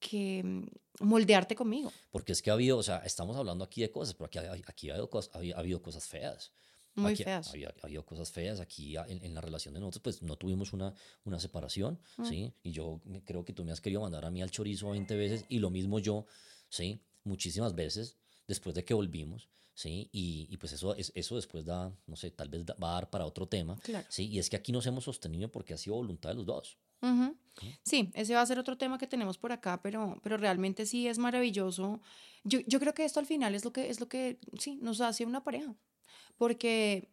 [0.01, 0.67] que mm,
[1.01, 1.93] moldearte conmigo.
[2.11, 4.91] Porque es que ha habido, o sea, estamos hablando aquí de cosas, pero aquí, aquí
[4.91, 6.53] ha, habido cosas, ha habido cosas feas.
[6.97, 7.49] Muy feas.
[7.49, 10.93] Ha, habido cosas feas aquí en, en, la relación de nosotros, pues no tuvimos una,
[11.25, 12.25] una separación, mm.
[12.25, 12.53] ¿sí?
[12.63, 15.45] Y yo creo que tú me has querido mandar a mí al chorizo 20 veces
[15.49, 16.27] y lo mismo yo,
[16.69, 17.01] ¿sí?
[17.23, 18.17] Muchísimas veces
[18.49, 19.49] después de que volvimos.
[19.81, 20.11] ¿Sí?
[20.13, 23.09] Y, y, pues eso, es, eso después da, no sé, tal vez va a dar
[23.09, 24.07] para otro tema, claro.
[24.11, 24.27] ¿sí?
[24.27, 26.79] Y es que aquí nos hemos sostenido porque ha sido voluntad de los dos.
[27.83, 31.09] Sí, ese va a ser otro tema que tenemos por acá, pero, pero realmente sí
[31.09, 32.03] es maravilloso.
[32.45, 35.01] Yo, yo creo que esto al final es lo que, es lo que sí, nos
[35.01, 35.75] hace una pareja,
[36.37, 37.11] porque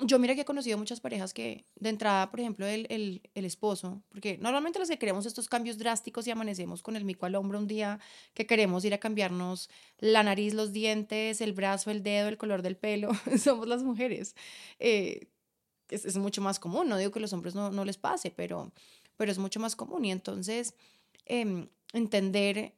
[0.00, 3.44] yo mira que he conocido muchas parejas que de entrada, por ejemplo, el, el, el,
[3.44, 7.34] esposo, porque normalmente los que queremos estos cambios drásticos y amanecemos con el mico al
[7.36, 8.00] hombro un día,
[8.34, 12.62] que queremos ir a cambiarnos la nariz, los dientes, el brazo, el dedo, el color
[12.62, 14.34] del pelo, somos las mujeres.
[14.78, 15.28] Eh,
[15.88, 18.72] es, es, mucho más común, no digo que los hombres no, no les pase, pero
[19.16, 20.74] pero es mucho más común y entonces
[21.26, 22.74] em, entender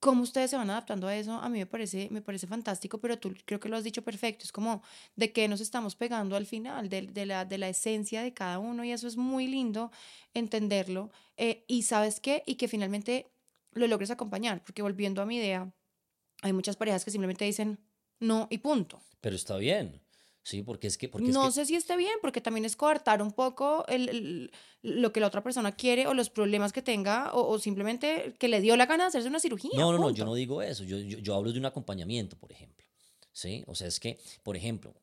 [0.00, 3.18] cómo ustedes se van adaptando a eso, a mí me parece, me parece fantástico, pero
[3.18, 4.82] tú creo que lo has dicho perfecto, es como
[5.16, 8.58] de qué nos estamos pegando al final, de, de, la, de la esencia de cada
[8.58, 9.90] uno y eso es muy lindo
[10.34, 13.32] entenderlo eh, y sabes qué, y que finalmente
[13.72, 15.72] lo logres acompañar, porque volviendo a mi idea,
[16.42, 17.78] hay muchas parejas que simplemente dicen
[18.20, 19.02] no y punto.
[19.20, 20.05] Pero está bien.
[20.46, 21.08] Sí, porque es que...
[21.08, 25.12] Porque no es sé si esté bien, porque también es coartar un poco el, lo
[25.12, 28.76] que la otra persona quiere o los problemas que tenga o, simplemente que le dio
[28.76, 29.72] la gana de hacerse una cirugía.
[29.74, 30.84] No, no, no, yo no digo eso.
[30.84, 32.86] Yo, yo, yo, hablo de un acompañamiento, por ejemplo.
[33.32, 33.64] ¿Sí?
[33.66, 34.94] O sea, es que, por ejemplo,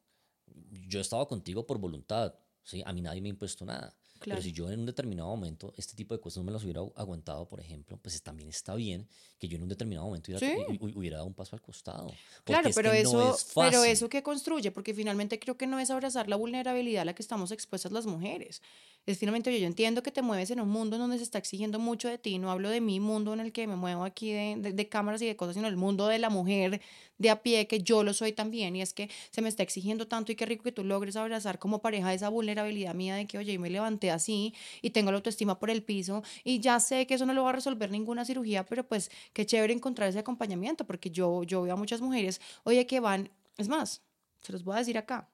[0.87, 2.33] yo he estado contigo por voluntad.
[2.63, 2.81] ¿Sí?
[2.85, 3.93] A mí nadie me ha impuesto nada.
[4.23, 6.81] Pero si yo en un determinado momento este tipo de cosas no me las hubiera
[6.95, 9.07] aguantado, por ejemplo, pues también está bien
[9.39, 10.31] que yo en un determinado momento
[10.79, 12.11] hubiera, dado un paso al costado.
[12.43, 16.35] Claro, pero eso, pero eso que construye, porque finalmente creo que no es abrazar la
[16.35, 18.61] vulnerabilidad a la que estamos expuestas las mujeres.
[19.05, 21.77] Es finalmente yo, entiendo que te mueves en un mundo en donde se está exigiendo
[21.77, 24.71] mucho de ti, no hablo de mi mundo en el que me muevo aquí de,
[24.73, 26.79] de cámaras y de cosas, sino el mundo de la mujer
[27.17, 30.07] de a pie, que yo lo soy también, y es que se me está exigiendo
[30.07, 33.37] tanto y qué rico que tú logres abrazar como pareja esa vulnerabilidad mía de que,
[33.37, 37.05] oye, y me levanté así y tengo la autoestima por el piso y ya sé
[37.05, 40.19] que eso no lo va a resolver ninguna cirugía, pero pues qué chévere encontrar ese
[40.19, 44.01] acompañamiento, porque yo, yo veo a muchas mujeres, oye, que van, es más,
[44.41, 45.29] se los voy a decir acá,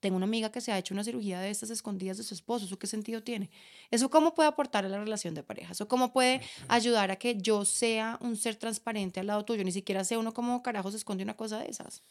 [0.00, 2.64] tengo una amiga que se ha hecho una cirugía de estas escondidas de su esposo.
[2.64, 3.50] ¿Eso qué sentido tiene?
[3.90, 5.72] ¿Eso cómo puede aportar a la relación de pareja?
[5.72, 9.62] ¿Eso cómo puede ayudar a que yo sea un ser transparente al lado tuyo?
[9.62, 12.02] Ni siquiera sé uno cómo carajo se esconde una cosa de esas.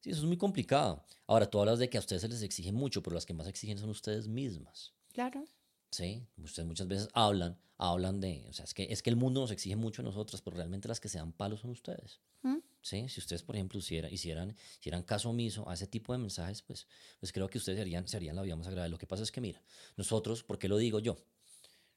[0.00, 1.04] Sí, eso es muy complicado.
[1.26, 3.48] Ahora, tú hablas de que a ustedes se les exige mucho, pero las que más
[3.48, 4.94] exigen son ustedes mismas.
[5.12, 5.44] Claro.
[5.90, 9.40] Sí, ustedes muchas veces hablan, hablan de, o sea, es que, es que el mundo
[9.40, 12.20] nos exige mucho a nosotras, pero realmente las que se dan palos son ustedes.
[12.42, 12.58] ¿Mm?
[12.82, 13.08] ¿Sí?
[13.08, 16.88] Si ustedes, por ejemplo, hicieran, hicieran, hicieran caso omiso a ese tipo de mensajes, pues,
[17.20, 18.90] pues creo que ustedes serían, serían la vida más agradable.
[18.90, 19.62] Lo que pasa es que, mira,
[19.96, 21.16] nosotros, ¿por qué lo digo yo?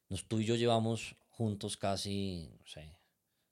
[0.09, 2.95] Nos, tú y yo llevamos juntos casi, no sé,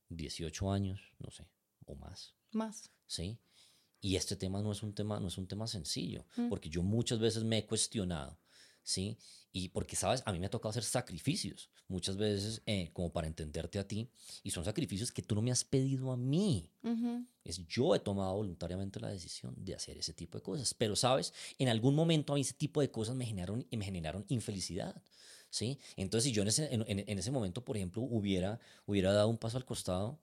[0.10, 1.48] 18 años, no sé,
[1.86, 2.36] o más.
[2.52, 2.92] Más.
[3.08, 3.40] ¿Sí?
[4.02, 6.50] Y este tema no es un tema, no es un tema sencillo, ¿Mm?
[6.50, 8.38] porque yo muchas veces me he cuestionado
[8.90, 9.18] ¿sí?
[9.52, 13.28] Y porque, sabes, a mí me ha tocado hacer sacrificios muchas veces eh, como para
[13.28, 14.10] entenderte a ti,
[14.44, 16.72] y son sacrificios que tú no me has pedido a mí.
[17.44, 20.74] Es yo he tomado voluntariamente la decisión de hacer ese tipo de cosas.
[20.74, 24.26] Pero, sabes, en algún momento a mí ese tipo de cosas me generaron, me generaron
[24.30, 25.02] infelicidad.
[25.52, 25.80] ¿Sí?
[25.96, 29.40] Entonces, si yo en ese, en, en ese momento, por ejemplo, hubiera, hubiera dado un
[29.40, 30.20] paso al costado,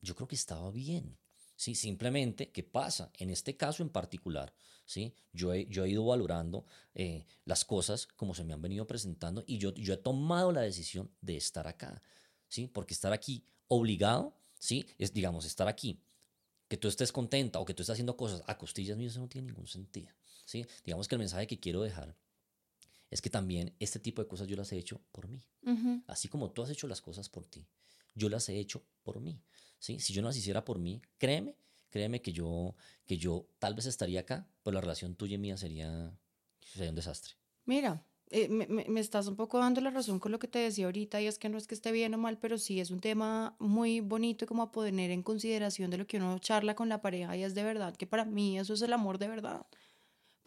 [0.00, 1.18] yo creo que estaba bien.
[1.60, 1.74] ¿Sí?
[1.74, 3.12] Simplemente, ¿qué pasa?
[3.18, 4.54] En este caso en particular,
[4.86, 5.14] ¿sí?
[5.30, 9.44] Yo he, yo he ido valorando eh, las cosas como se me han venido presentando
[9.46, 12.02] y yo, yo he tomado la decisión de estar acá,
[12.48, 12.66] ¿sí?
[12.66, 14.86] Porque estar aquí obligado, ¿sí?
[14.96, 16.00] Es, digamos, estar aquí,
[16.66, 19.28] que tú estés contenta o que tú estés haciendo cosas a costillas mías, eso no
[19.28, 20.14] tiene ningún sentido,
[20.46, 20.64] ¿sí?
[20.86, 22.16] Digamos que el mensaje que quiero dejar
[23.10, 25.44] es que también este tipo de cosas yo las he hecho por mí.
[26.06, 27.66] Así como tú has hecho las cosas por ti,
[28.14, 29.42] yo las he hecho por mí.
[29.80, 29.98] ¿Sí?
[29.98, 31.56] Si yo no las hiciera por mí, créeme,
[31.90, 35.56] créeme que yo, que yo tal vez estaría acá, pero la relación tuya y mía
[35.56, 36.16] sería,
[36.60, 37.34] sería un desastre.
[37.64, 40.84] Mira, eh, me, me, estás un poco dando la razón con lo que te decía
[40.84, 43.00] ahorita y es que no es que esté bien o mal, pero sí es un
[43.00, 47.02] tema muy bonito como a poner en consideración de lo que uno charla con la
[47.02, 49.66] pareja y es de verdad que para mí eso es el amor de verdad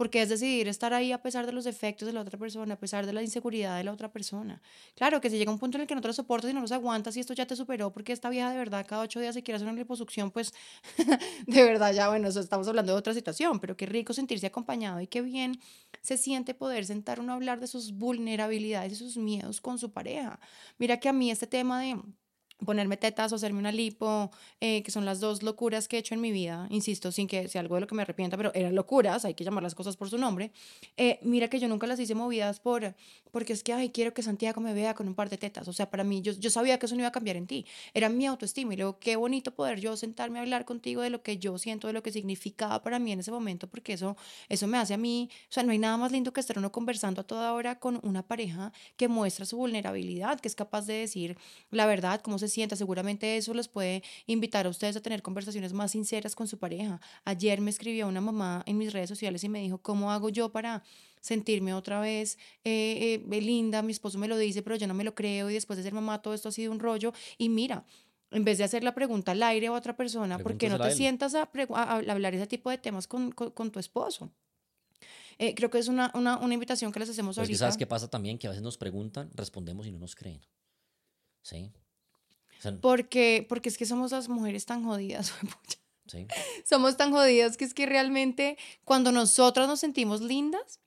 [0.03, 2.77] porque es decidir estar ahí a pesar de los defectos de la otra persona, a
[2.77, 4.61] pesar de la inseguridad de la otra persona.
[4.95, 6.59] Claro que si llega un punto en el que no te lo soportas y no
[6.59, 9.33] los aguantas y esto ya te superó porque esta vieja de verdad cada ocho días
[9.33, 10.53] se quiere hacer una liposucción, pues
[11.47, 15.07] de verdad ya, bueno, estamos hablando de otra situación, pero qué rico sentirse acompañado y
[15.07, 15.57] qué bien
[16.01, 19.93] se siente poder sentar uno a hablar de sus vulnerabilidades y sus miedos con su
[19.93, 20.37] pareja.
[20.79, 21.97] Mira que a mí este tema de
[22.65, 26.13] ponerme tetas o hacerme una lipo, eh, que son las dos locuras que he hecho
[26.13, 28.75] en mi vida, insisto, sin que sea algo de lo que me arrepienta, pero eran
[28.75, 30.51] locuras, hay que llamar las cosas por su nombre.
[30.97, 32.95] Eh, mira que yo nunca las hice movidas por,
[33.31, 35.67] porque es que, ay, quiero que Santiago me vea con un par de tetas.
[35.67, 37.65] O sea, para mí, yo, yo sabía que eso no iba a cambiar en ti.
[37.93, 41.21] Era mi autoestima y luego, qué bonito poder yo sentarme a hablar contigo de lo
[41.21, 44.15] que yo siento, de lo que significaba para mí en ese momento, porque eso,
[44.49, 46.71] eso me hace a mí, o sea, no hay nada más lindo que estar uno
[46.71, 50.93] conversando a toda hora con una pareja que muestra su vulnerabilidad, que es capaz de
[50.93, 51.37] decir
[51.71, 52.75] la verdad, cómo se sienta.
[52.75, 56.99] Seguramente eso les puede invitar a ustedes a tener conversaciones más sinceras con su pareja.
[57.25, 60.51] Ayer me escribió una mamá en mis redes sociales y me dijo, ¿cómo hago yo
[60.51, 60.83] para
[61.21, 63.81] sentirme otra vez eh, eh, linda?
[63.81, 65.93] Mi esposo me lo dice, pero yo no me lo creo y después de ser
[65.93, 67.13] mamá todo esto ha sido un rollo.
[67.37, 67.85] Y mira,
[68.33, 70.91] en vez de hacer la pregunta al aire a otra persona, ¿por qué no te
[70.91, 74.31] sientas a, hablar ese tipo de temas con, con, tu esposo?
[75.37, 77.57] Eh, creo que es una, una, una, invitación que les hacemos ahorita.
[77.57, 78.37] ¿Sabes qué pasa también?
[78.37, 80.41] Que a veces nos preguntan, respondemos y no nos creen.
[81.41, 81.71] ¿Sí?
[82.81, 85.33] Porque, porque es que somos las mujeres tan jodidas.
[86.05, 86.27] Sí.
[86.65, 90.81] Somos tan jodidas que es que realmente cuando nosotras nos sentimos lindas,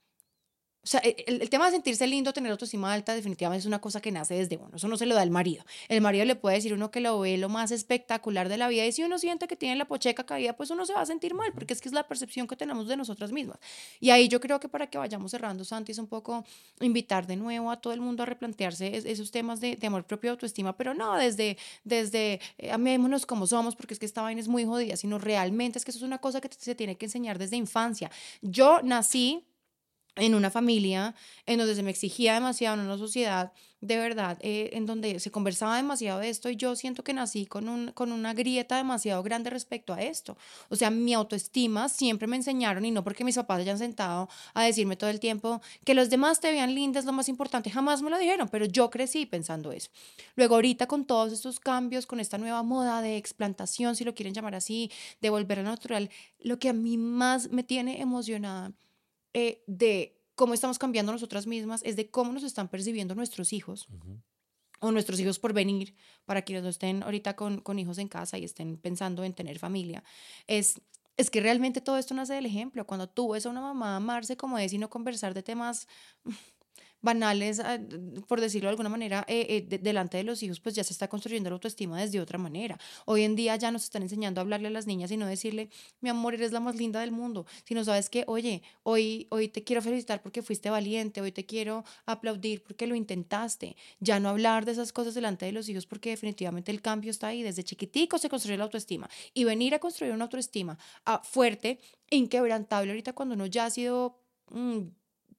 [0.87, 4.01] o sea, e, el, tema de sentirse lindo, tener autoestima alta, definitivamente es una cosa
[4.01, 4.77] que nace desde uno.
[4.77, 5.65] Eso no se lo da el marido.
[5.89, 8.69] El marido le puede decir a uno que lo ve lo más espectacular de la
[8.69, 11.07] vida y si uno siente que tiene la pocheca caída, pues uno se va a
[11.07, 13.59] sentir mal, porque es que es la percepción que tenemos de nosotras mismas.
[13.99, 16.45] Y ahí yo creo que para que vayamos cerrando, Santi, es un poco
[16.81, 20.31] invitar de nuevo a todo el mundo a replantearse esos temas de, amor propio y
[20.31, 24.47] autoestima, pero no desde, desde eh, amémonos como somos, porque es que esta vaina es
[24.47, 27.39] muy jodida, sino realmente es que eso es una cosa que se tiene que enseñar
[27.39, 28.09] desde infancia.
[28.41, 29.45] Yo nací
[30.17, 31.15] en una familia
[31.47, 35.31] en donde se me exigía demasiado, en una sociedad de verdad, eh, en donde se
[35.31, 39.23] conversaba demasiado de esto y yo siento que nací con, un, con una grieta demasiado
[39.23, 40.37] grande respecto a esto.
[40.71, 44.65] O sea, mi autoestima siempre me enseñaron, y no porque mis papás hayan sentado a
[44.65, 48.03] decirme todo el tiempo que los demás te vean linda es lo más importante, jamás
[48.03, 49.91] me lo dijeron, pero yo crecí pensando eso.
[50.37, 54.35] Luego ahorita con todos estos cambios, con esta nueva moda de explantación, si lo quieren
[54.35, 58.73] llamar así, de volver a natural, lo que a mí más me tiene emocionada
[59.39, 63.87] eh, de cómo estamos cambiando nosotras mismas, es de cómo nos están percibiendo nuestros hijos.
[64.81, 65.95] o nuestros hijos por venir,
[66.25, 69.59] para quienes no estén ahorita con, con, hijos en casa y estén pensando en tener
[69.59, 70.05] familia,
[70.47, 70.81] es,
[71.19, 72.87] es que realmente todo esto nace del ejemplo.
[72.87, 75.87] Cuando tú ves a una mamá amarse como es y no conversar de temas
[77.07, 77.79] banales, ah,
[78.27, 81.09] por decirlo de alguna manera, eh, eh, delante de los hijos, pues ya se está
[81.09, 82.79] construyendo la autoestima desde otra manera.
[83.07, 85.71] Hoy en día ya nos están enseñando a hablarle a las niñas y no decirle,
[86.01, 89.63] mi amor, eres la más linda del mundo, sino sabes que, oye, hoy, hoy te
[89.63, 93.77] quiero felicitar porque fuiste valiente, hoy te quiero aplaudir porque lo intentaste.
[94.01, 97.29] Ya no hablar de esas cosas delante de los hijos porque definitivamente el cambio está
[97.29, 97.43] ahí.
[97.43, 101.79] Desde chiquitico se construye la autoestima y venir a construir una autoestima ah, fuerte,
[102.11, 104.19] inquebrantable, ahorita cuando uno ya ha sido...
[104.51, 104.89] Mm,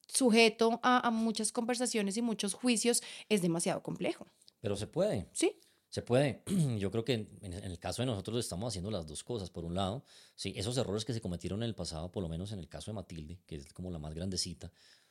[0.08, 4.26] sujeto a, muchas conversaciones y muchos juicios es demasiado complejo.
[4.60, 5.28] Pero se puede.
[5.32, 5.60] Sí.
[5.90, 6.42] Se puede.
[6.78, 9.50] Yo creo que en, el caso de nosotros estamos haciendo las dos cosas.
[9.50, 12.52] Por un lado, sí, esos errores que se cometieron en el pasado, por lo menos
[12.52, 14.70] en el caso de Matilde, que es como la más grandecita,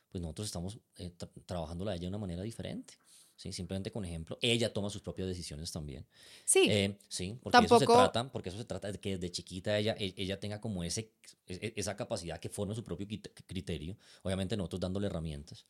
[0.10, 1.14] pues nosotros estamos eh,
[1.46, 2.96] trabajando la ella de una manera diferente.
[3.38, 3.54] ¿Sí?
[3.54, 6.06] Simplemente con ejemplo, ella toma sus propias decisiones también.
[6.44, 6.68] Sí.
[6.70, 9.96] Eh, sí, porque eso se trata, porque eso se trata de que desde chiquita ella,
[9.98, 11.14] e, ella tenga como ese,
[11.46, 13.08] e, e, esa capacidad que forme su propio
[13.46, 15.66] criterio, obviamente nosotros dándole herramientas.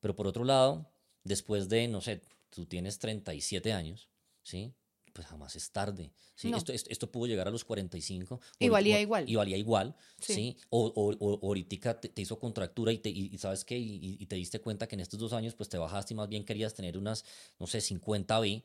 [0.00, 0.88] Pero por otro lado,
[1.24, 4.08] después de, no sé, tú tienes 37 años,
[4.42, 4.72] ¿sí?
[5.18, 6.12] Pues jamás es tarde.
[6.36, 6.52] ¿sí?
[6.54, 8.40] Esto, esto, pudo llegar a los 45.
[8.60, 9.28] Y valía igual.
[9.28, 10.56] Y valía igual, ¿sí?
[10.70, 14.60] O, o, o, ahorita te, hizo contractura y, te, y, sabes qué, y, te diste
[14.60, 17.24] cuenta que en estos dos años pues te bajaste y más bien querías tener unas,
[17.58, 18.64] no sé, 50 B,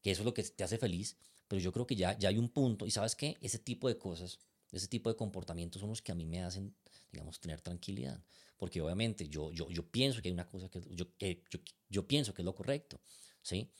[0.00, 1.18] que eso es lo que te hace feliz.
[1.46, 3.98] Pero yo creo que ya, ya hay un punto y sabes qué, ese tipo de
[3.98, 4.38] cosas,
[4.70, 6.74] ese tipo de comportamientos son los que a mí me hacen,
[7.10, 8.24] digamos, tener tranquilidad.
[8.56, 12.08] Porque obviamente yo, yo, yo pienso que hay una cosa que yo, que yo, yo
[12.08, 12.98] pienso que es lo correcto,
[13.42, 13.70] ¿sí?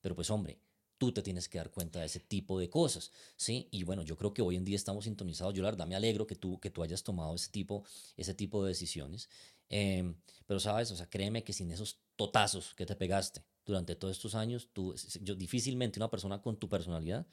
[0.00, 0.58] Pero pues hombre,
[1.00, 3.68] tú te tienes que dar cuenta de ese tipo de cosas, ¿sí?
[3.70, 5.54] Y bueno, yo creo que hoy en día estamos sintonizados.
[5.54, 7.84] Yo la verdad me alegro que tú, que tú hayas tomado ese tipo,
[8.18, 9.30] ese tipo de decisiones.
[9.70, 10.14] Em,
[10.46, 14.34] pero sabes, o sea, créeme que sin esos totazos que te pegaste durante todos estos
[14.34, 17.26] años, tú, yo difícilmente una persona con tu personalidad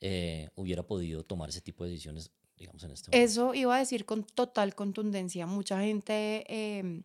[0.00, 3.32] eh, hubiera podido tomar ese tipo de decisiones, digamos, en este momento.
[3.32, 5.44] Eso iba a decir con total contundencia.
[5.48, 7.02] Mucha gente em,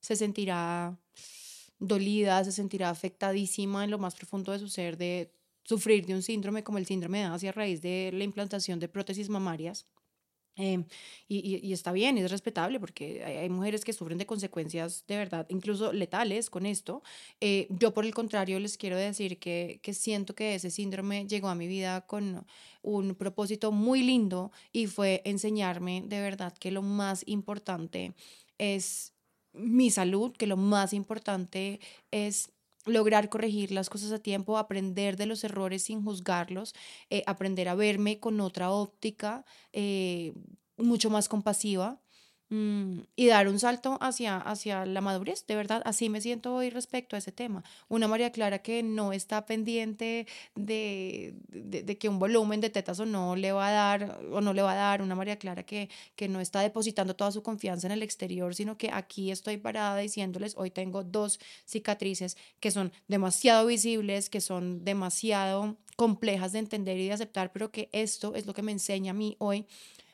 [0.00, 0.96] se sentirá
[1.80, 5.34] dolida, se sentirá afectadísima en lo más profundo de su ser de
[5.70, 8.88] sufrir de un síndrome como el síndrome de Asia a raíz de la implantación de
[8.88, 9.86] prótesis mamarias.
[10.56, 10.84] Em,
[11.28, 11.36] y,
[11.68, 15.92] y, está bien, es respetable porque hay, mujeres que sufren de consecuencias de verdad, incluso
[15.92, 17.02] letales con esto.
[17.40, 21.48] Eh, yo por el contrario les quiero decir que, que siento que ese síndrome llegó
[21.48, 22.44] a mi vida con
[22.82, 28.12] un propósito muy lindo y fue enseñarme de verdad que lo más importante
[28.58, 29.12] es
[29.52, 31.80] mi salud, que lo más importante
[32.10, 32.50] es
[32.86, 36.74] lograr corregir las cosas a tiempo, aprender de los errores sin juzgarlos,
[37.10, 40.32] eh, aprender a verme con otra óptica, eh,
[40.76, 42.00] mucho más compasiva.
[42.52, 46.70] Mm, y dar un salto hacia, hacia la madurez, de verdad, así me siento hoy
[46.70, 47.62] respecto a ese tema.
[47.88, 53.06] Una María Clara que no está pendiente de, de, que un volumen de tetas o
[53.06, 55.88] no le va a dar o no le va a dar, una María Clara que,
[56.16, 59.96] que no está depositando toda su confianza en el exterior, sino que aquí estoy parada
[59.98, 66.98] diciéndoles, hoy tengo dos cicatrices que son demasiado visibles, que son demasiado complejas de entender
[66.98, 69.66] y de aceptar, pero que esto es lo que me enseña a mí hoy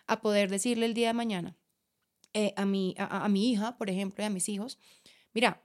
[0.07, 1.57] a poder decirle el día de mañana
[2.37, 4.79] eh, a, mi, a, mi hija, por ejemplo, y a mis hijos,
[5.33, 5.63] mira,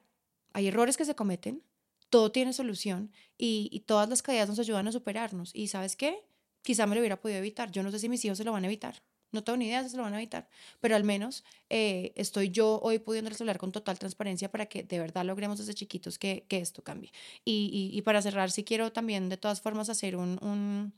[0.54, 1.62] hay errores que se cometen,
[2.10, 5.52] todo tiene solución y, todas las caídas nos ayudan a superarnos.
[5.54, 6.24] Y sabes qué?
[6.62, 7.72] Quizá me lo hubiera podido evitar.
[7.72, 9.04] Yo no sé si mis hijos se lo van a evitar.
[9.34, 10.48] No tengo ni idea si se lo van a evitar,
[10.80, 15.00] pero al menos eh, estoy yo hoy pudiendo hablar con total transparencia para que de
[15.00, 17.12] verdad logremos desde chiquitos que, que esto cambie.
[17.44, 20.94] Y, y, para cerrar, si quiero también de todas formas hacer un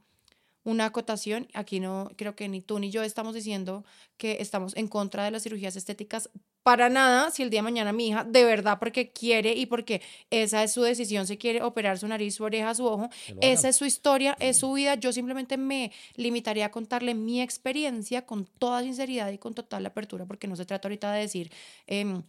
[0.63, 3.84] una acotación, aquí no creo que ni tú ni yo estamos diciendo
[4.17, 6.30] que estamos en contra de las cirugías estéticas
[6.63, 10.02] para nada, si el día de mañana mi hija de verdad porque quiere y porque
[10.30, 13.10] esa es su decisión, se quiere operar su nariz, su oreja, su ojo,
[13.41, 18.26] esa es su historia, es su vida, yo simplemente me limitaría a contarle mi experiencia
[18.26, 21.52] con toda sinceridad y con total apertura, porque no se trata ahorita de decir...
[21.88, 22.21] Eh,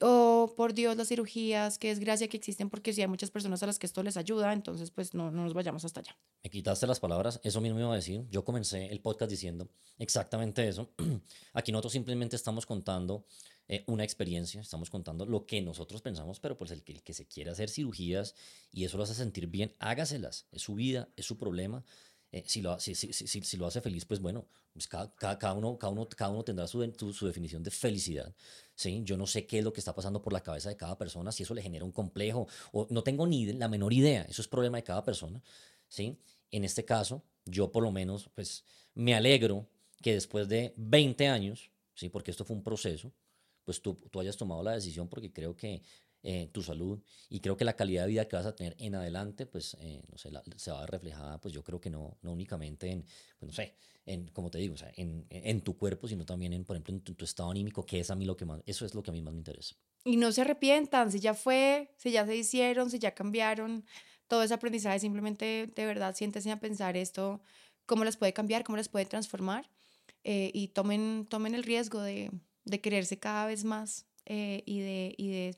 [0.00, 3.66] oh, por Dios, las cirugías, qué desgracia que existen, porque si hay muchas personas a
[3.66, 6.16] las que esto les ayuda, entonces pues no, no nos vayamos hasta allá.
[6.42, 8.26] Me quitaste las palabras, eso mismo iba a decir.
[8.30, 10.90] Yo comencé el podcast diciendo exactamente eso.
[11.52, 13.26] Aquí nosotros simplemente estamos contando
[13.68, 17.14] eh, una experiencia, estamos contando lo que nosotros pensamos, pero pues el que, el que
[17.14, 18.34] se quiere hacer cirugías
[18.72, 20.46] y eso lo hace sentir bien, hágaselas.
[20.50, 21.84] Es su vida, es su problema.
[22.32, 25.78] Eh, si, lo, si, si, si, lo hace feliz, pues bueno, pues cada, cada, uno,
[25.78, 28.34] cada, uno, cada uno tendrá su, su, definición de felicidad.
[28.74, 29.02] ¿sí?
[29.04, 31.30] Yo no sé qué es lo que está pasando por la cabeza de cada persona,
[31.30, 34.48] si eso le genera un complejo, o no tengo ni la menor idea, eso es
[34.48, 35.42] problema de cada persona.
[35.88, 36.18] ¿sí?
[36.50, 38.64] En este caso, yo por lo menos, pues
[38.94, 39.68] me alegro
[40.00, 42.08] que después de 20 años, ¿sí?
[42.08, 43.12] porque esto fue un proceso,
[43.64, 45.82] pues tú, tú hayas tomado la decisión porque creo que
[46.24, 48.94] eh, tu salud y creo que la calidad de vida que vas a tener en
[48.94, 52.16] adelante, pues, eh, no sé, se va a ver reflejada, pues yo creo que no,
[52.22, 53.02] no únicamente en,
[53.40, 53.74] pues no sé,
[54.06, 56.94] en, como te digo, o sea, en, en, tu cuerpo, sino también en, por ejemplo,
[56.94, 59.10] en tu, estado anímico, que es a mí lo que más, eso es lo que
[59.10, 59.74] a mí más me interesa.
[60.04, 63.84] Y no se arrepientan, si ya fue, si ya se hicieron, si ya cambiaron,
[64.28, 67.42] todo ese aprendizaje, simplemente de verdad siéntese a pensar esto,
[67.84, 69.68] cómo las puede cambiar, cómo las puede transformar
[70.22, 72.30] eh, y tomen, tomen el riesgo de,
[72.64, 75.56] de quererse cada vez más y, de, y de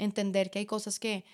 [0.00, 1.24] entender que hay cosas que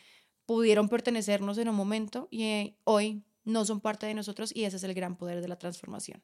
[0.44, 4.76] pudieron pertenecernos en un momento y eh, hoy no son parte de nosotros y ese
[4.76, 6.22] es el gran poder de la transformación.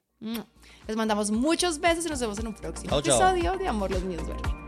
[0.86, 4.26] Les mandamos muchos besos y nos vemos en un próximo episodio de Amor los Míos
[4.26, 4.61] Duermen.